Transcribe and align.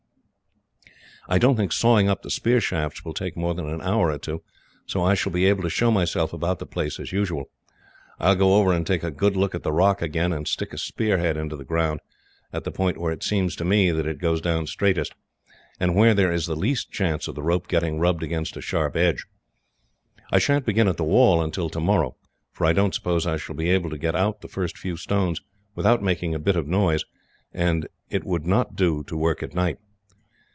"I 1.29 1.37
don't 1.37 1.55
think 1.55 1.71
sawing 1.71 2.09
up 2.09 2.23
the 2.23 2.29
spear 2.31 2.59
shafts 2.59 3.05
will 3.05 3.13
take 3.13 3.37
more 3.37 3.53
than 3.53 3.69
an 3.69 3.79
hour 3.81 4.11
or 4.11 4.17
two, 4.17 4.41
so 4.87 5.01
I 5.03 5.13
shall 5.13 5.31
be 5.31 5.45
able 5.45 5.61
to 5.61 5.69
show 5.69 5.89
myself 5.91 6.33
about 6.33 6.57
the 6.59 6.65
place 6.65 6.99
as 6.99 7.13
usual. 7.13 7.45
I 8.19 8.29
will 8.29 8.35
go 8.35 8.55
over 8.55 8.73
and 8.73 8.85
take 8.85 9.03
a 9.03 9.11
good 9.11 9.37
look 9.37 9.53
at 9.55 9.61
the 9.63 9.71
rock 9.71 10.01
again, 10.01 10.33
and 10.33 10.45
stick 10.47 10.73
a 10.73 10.77
spear 10.79 11.19
head 11.19 11.37
into 11.37 11.55
the 11.55 11.63
ground, 11.63 11.99
at 12.51 12.63
the 12.65 12.71
point 12.71 12.97
where 12.97 13.13
it 13.13 13.23
seems 13.23 13.55
to 13.57 13.63
me 13.63 13.91
that 13.91 14.07
it 14.07 14.17
goes 14.17 14.41
down 14.41 14.65
straightest, 14.67 15.13
and 15.79 15.95
where 15.95 16.13
there 16.15 16.33
is 16.33 16.47
the 16.47 16.55
least 16.55 16.91
chance 16.91 17.27
of 17.29 17.35
the 17.35 17.43
rope 17.43 17.69
getting 17.69 17.97
rubbed 17.99 18.23
against 18.23 18.57
a 18.57 18.61
sharp 18.61 18.97
edge. 18.97 19.23
I 20.31 20.39
sha'n't 20.39 20.65
begin 20.65 20.89
at 20.89 20.97
the 20.97 21.03
wall 21.05 21.41
until 21.41 21.69
tomorrow, 21.69 22.17
for 22.51 22.65
I 22.65 22.73
don't 22.73 22.95
suppose 22.95 23.25
I 23.27 23.37
shall 23.37 23.55
be 23.55 23.69
able 23.69 23.91
to 23.91 23.97
get 23.97 24.15
out 24.15 24.41
the 24.41 24.49
first 24.49 24.75
few 24.77 24.97
stones 24.97 25.39
without 25.75 26.03
making 26.03 26.33
a 26.35 26.39
bit 26.39 26.57
of 26.57 26.65
a 26.65 26.69
noise, 26.69 27.05
and 27.53 27.87
it 28.09 28.25
would 28.25 28.45
not 28.45 28.75
do 28.75 29.03
to 29.03 29.15
work 29.15 29.41
at 29.43 29.53
night. 29.53 29.77